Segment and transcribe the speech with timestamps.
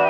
[0.00, 0.09] Bye.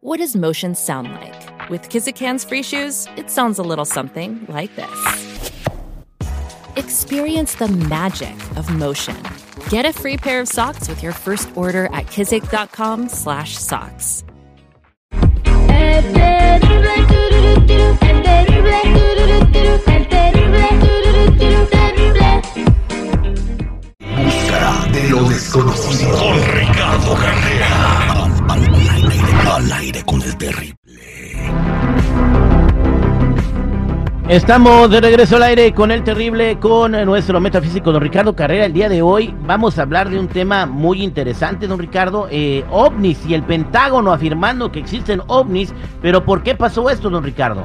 [0.00, 1.70] What does motion sound like?
[1.70, 5.40] With Kizikans free shoes, it sounds a little something like this.
[6.76, 9.16] Experience the magic of motion.
[9.70, 14.24] Get a free pair of socks with your first order at kizik.com/socks.
[24.22, 26.18] Busca de lo desconocido.
[26.18, 27.95] Con Ricardo Carrera.
[29.56, 30.76] Al, aire con el terrible.
[34.28, 38.66] Estamos de regreso al aire con el terrible, con nuestro metafísico don Ricardo Carrera.
[38.66, 42.66] El día de hoy vamos a hablar de un tema muy interesante, don Ricardo, eh,
[42.70, 47.64] ovnis y el Pentágono afirmando que existen ovnis, pero ¿por qué pasó esto, don Ricardo?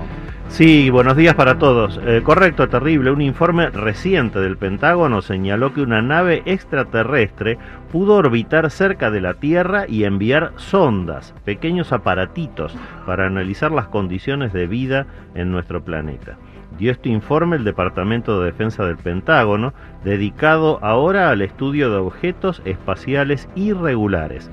[0.52, 1.98] Sí, buenos días para todos.
[2.06, 3.10] Eh, correcto, terrible.
[3.12, 7.58] Un informe reciente del Pentágono señaló que una nave extraterrestre
[7.90, 14.52] pudo orbitar cerca de la Tierra y enviar sondas, pequeños aparatitos, para analizar las condiciones
[14.52, 16.38] de vida en nuestro planeta.
[16.78, 22.62] Dio este informe el Departamento de Defensa del Pentágono, dedicado ahora al estudio de objetos
[22.66, 24.52] espaciales irregulares.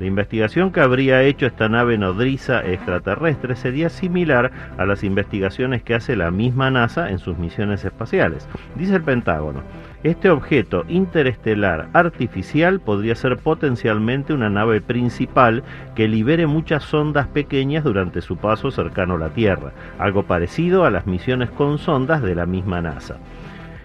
[0.00, 5.94] La investigación que habría hecho esta nave nodriza extraterrestre sería similar a las investigaciones que
[5.94, 8.48] hace la misma NASA en sus misiones espaciales.
[8.76, 9.60] Dice el Pentágono,
[10.02, 15.62] este objeto interestelar artificial podría ser potencialmente una nave principal
[15.94, 20.90] que libere muchas sondas pequeñas durante su paso cercano a la Tierra, algo parecido a
[20.90, 23.18] las misiones con sondas de la misma NASA.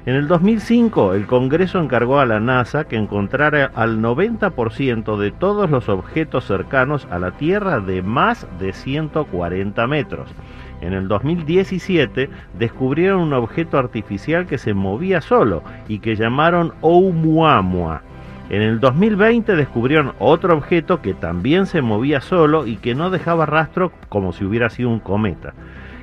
[0.06, 5.68] En el 2005, el Congreso encargó a la NASA que encontrara al 90% de todos
[5.72, 10.30] los objetos cercanos a la Tierra de más de 140 metros.
[10.82, 12.30] En el 2017
[12.60, 18.04] descubrieron un objeto artificial que se movía solo y que llamaron Oumuamua.
[18.52, 23.48] En el 2020 descubrieron otro objeto que también se movía solo y que no dejaba
[23.48, 25.56] rastro como si hubiera sido un cometa.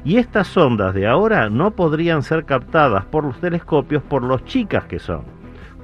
[0.04, 4.84] Y estas sondas de ahora no podrían ser captadas por los telescopios por los chicas
[4.84, 5.22] que son.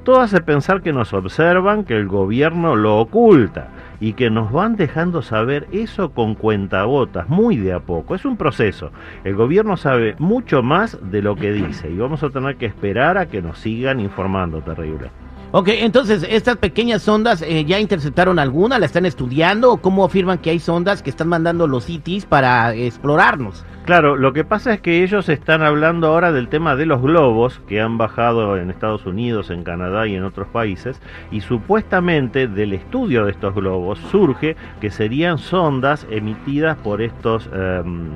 [0.03, 3.69] Todo hace pensar que nos observan, que el gobierno lo oculta
[4.01, 8.15] y que nos van dejando saber eso con cuentagotas, muy de a poco.
[8.15, 8.91] Es un proceso.
[9.23, 13.19] El gobierno sabe mucho más de lo que dice y vamos a tener que esperar
[13.19, 15.11] a que nos sigan informando, terrible.
[15.51, 18.79] Ok, entonces, ¿estas pequeñas sondas eh, ya interceptaron alguna?
[18.79, 19.73] ¿La están estudiando?
[19.73, 23.65] ¿O cómo afirman que hay sondas que están mandando los ITs para explorarnos?
[23.87, 27.63] Claro, lo que pasa es que ellos están hablando ahora del tema de los globos
[27.67, 31.01] que han bajado en Estados Unidos, en Canadá y en otros países,
[31.31, 38.11] y supuestamente del estudio de estos globos surge que serían sondas emitidas por estos, em,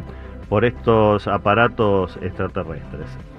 [0.51, 3.32] por estos aparatos extraterrestres.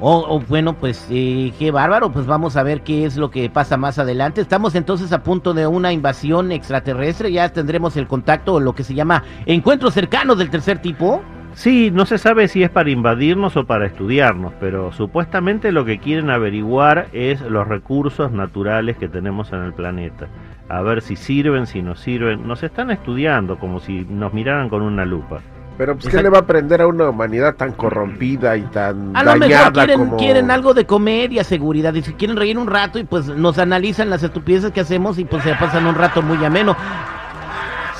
[0.00, 3.76] Oh, bueno, pues eh, qué bárbaro, pues vamos a ver qué es lo que pasa
[3.76, 4.40] más adelante.
[4.40, 8.84] Estamos entonces a punto de una invasión extraterrestre, ya tendremos el contacto o lo que
[8.84, 11.20] se llama encuentro cercano del tercer tipo.
[11.54, 15.98] Sí, no se sabe si es para invadirnos o para estudiarnos, pero supuestamente lo que
[15.98, 20.28] quieren averiguar es los recursos naturales que tenemos en el planeta.
[20.68, 22.46] A ver si sirven, si no sirven.
[22.46, 25.40] Nos están estudiando como si nos miraran con una lupa.
[25.78, 29.22] Pero pues, ¿qué le va a aprender a una humanidad tan corrompida y tan A
[29.22, 30.16] lo mejor dañada quieren, como...
[30.16, 34.10] quieren algo de comedia, seguridad, y si quieren reír un rato y pues nos analizan
[34.10, 36.76] las estupideces que hacemos y pues se pasan un rato muy ameno.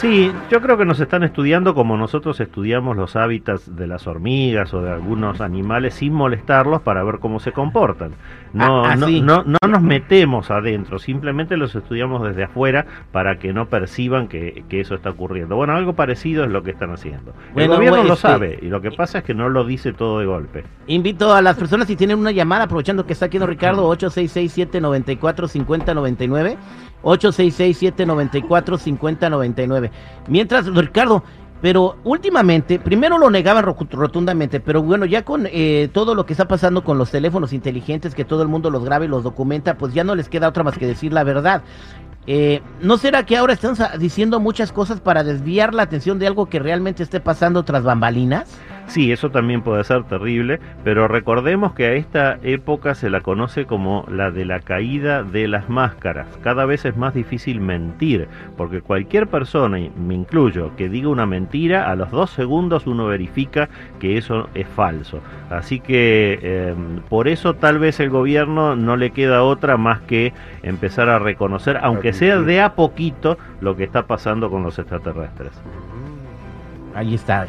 [0.00, 4.72] Sí, yo creo que nos están estudiando como nosotros estudiamos los hábitats de las hormigas
[4.72, 8.12] o de algunos animales sin molestarlos para ver cómo se comportan.
[8.52, 9.20] No, Ah, no, así.
[9.20, 14.62] no, no nos metemos adentro, simplemente los estudiamos desde afuera para que no perciban que,
[14.68, 15.56] que eso está ocurriendo.
[15.56, 17.34] Bueno, algo parecido es lo que están haciendo.
[17.52, 19.64] Bueno, El gobierno bueno, lo este- sabe y lo que pasa es que no lo
[19.64, 20.62] dice todo de golpe.
[20.86, 26.56] Invito a las personas si tienen una llamada, aprovechando que está aquí don Ricardo, 866-794-5099.
[27.02, 29.87] 866-794-5099.
[30.26, 31.22] Mientras, Ricardo,
[31.60, 36.32] pero últimamente, primero lo negaban ro- rotundamente, pero bueno, ya con eh, todo lo que
[36.32, 39.76] está pasando con los teléfonos inteligentes, que todo el mundo los graba y los documenta,
[39.76, 41.62] pues ya no les queda otra más que decir la verdad.
[42.26, 46.46] Eh, ¿No será que ahora están diciendo muchas cosas para desviar la atención de algo
[46.46, 48.56] que realmente esté pasando tras bambalinas?
[48.88, 53.66] Sí, eso también puede ser terrible, pero recordemos que a esta época se la conoce
[53.66, 56.26] como la de la caída de las máscaras.
[56.42, 61.26] Cada vez es más difícil mentir, porque cualquier persona, y me incluyo, que diga una
[61.26, 63.68] mentira, a los dos segundos uno verifica
[64.00, 65.20] que eso es falso.
[65.50, 70.32] Así que em, por eso tal vez el gobierno no le queda otra más que
[70.62, 75.52] empezar a reconocer, aunque sea de a poquito, lo que está pasando con los extraterrestres.
[76.94, 77.46] Ahí está.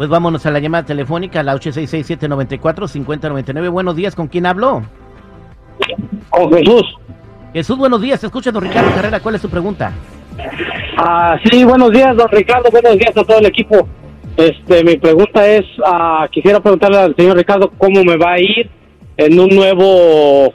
[0.00, 3.70] Pues vámonos a la llamada telefónica, la 866-794-5099.
[3.70, 4.82] Buenos días, ¿con quién hablo?
[6.30, 6.96] Con Jesús.
[7.52, 8.24] Jesús, buenos días.
[8.24, 9.20] Escucha, don Ricardo Carrera.
[9.20, 9.92] ¿Cuál es su pregunta?
[10.96, 12.70] Ah, sí, buenos días, don Ricardo.
[12.70, 13.86] Buenos días a todo el equipo.
[14.38, 18.70] Este, mi pregunta es, ah, quisiera preguntarle al señor Ricardo cómo me va a ir
[19.18, 20.54] en un nuevo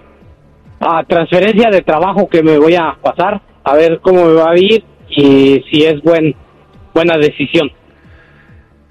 [0.80, 3.40] ah, transferencia de trabajo que me voy a pasar.
[3.64, 6.36] A ver cómo me va a ir y si es buen,
[6.96, 7.70] buena decisión.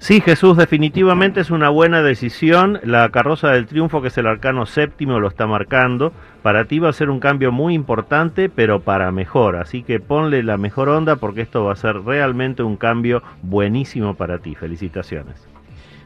[0.05, 2.79] Sí, Jesús, definitivamente es una buena decisión.
[2.83, 6.13] La carroza del triunfo, que es el arcano séptimo, lo está marcando.
[6.43, 9.55] Para ti va a ser un cambio muy importante, pero para mejor.
[9.55, 14.13] Así que ponle la mejor onda porque esto va a ser realmente un cambio buenísimo
[14.13, 14.53] para ti.
[14.53, 15.47] Felicitaciones.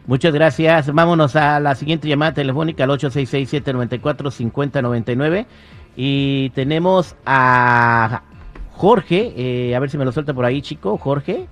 [0.08, 0.94] Muchas gracias.
[0.94, 5.46] Vámonos a la siguiente llamada telefónica al 866-794-5099.
[5.98, 8.22] Y tenemos a
[8.72, 9.34] Jorge.
[9.36, 10.98] Eh, a ver si me lo suelta por ahí, chico.
[10.98, 11.50] Jorge.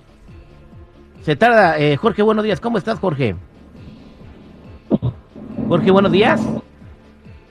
[1.28, 1.78] Se tarda.
[1.78, 2.58] Eh, Jorge, buenos días.
[2.58, 3.36] ¿Cómo estás, Jorge?
[5.68, 6.40] Jorge, buenos días.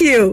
[0.00, 0.30] you.